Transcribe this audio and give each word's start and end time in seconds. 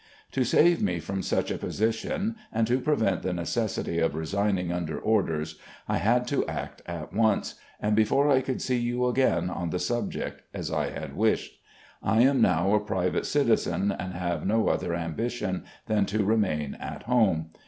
To 0.31 0.43
save 0.43 0.81
me 0.81 0.97
from 0.99 1.21
such 1.21 1.51
a 1.51 1.59
position, 1.59 2.35
and 2.51 2.65
to 2.65 2.79
prevent 2.79 3.21
the 3.21 3.33
necessity 3.33 3.99
of 3.99 4.15
resigning 4.15 4.71
under 4.71 4.97
orders, 4.99 5.59
I 5.87 5.99
THE 5.99 6.03
CONFEDERATE 6.05 6.27
GENERAL 6.27 6.45
27 6.45 6.55
had 6.55 6.55
to 6.55 6.63
act 6.63 6.81
at 6.87 7.13
once, 7.13 7.55
and 7.79 7.95
before 7.95 8.27
I 8.31 8.41
could 8.41 8.63
see 8.63 8.79
you 8.79 9.05
again 9.05 9.51
on 9.51 9.69
the 9.69 9.77
subject, 9.77 10.41
as 10.55 10.71
I 10.71 10.89
had 10.89 11.15
wished. 11.15 11.53
I 12.01 12.21
am 12.21 12.41
now 12.41 12.73
a 12.73 12.79
private 12.79 13.27
citizen, 13.27 13.91
and 13.91 14.13
have 14.15 14.43
no 14.43 14.69
other 14.69 14.95
ambition 14.95 15.65
than 15.85 16.07
to 16.07 16.25
remain 16.25 16.73
at 16.81 17.03
home. 17.03 17.51